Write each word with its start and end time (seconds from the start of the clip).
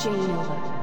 Jane 0.00 0.26
Nova. 0.28 0.80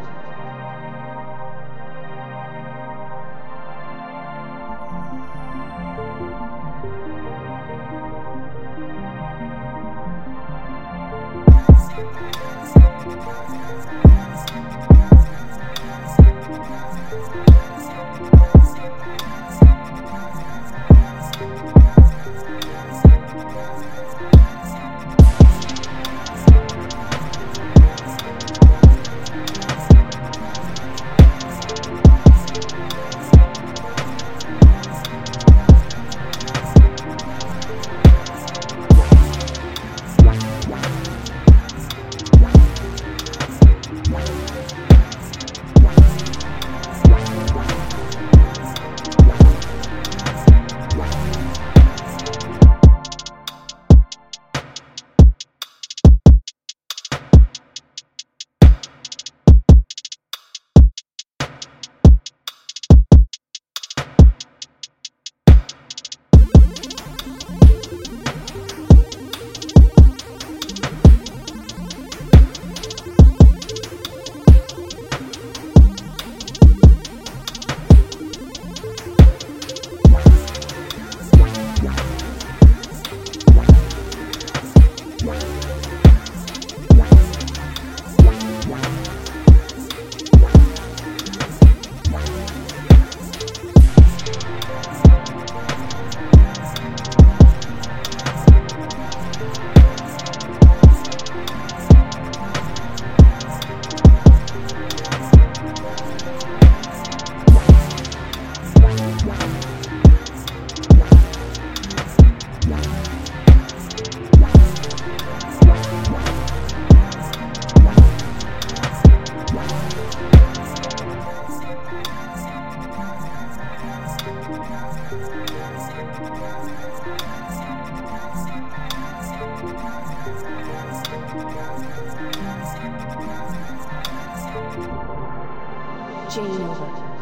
Jane. 136.37 137.16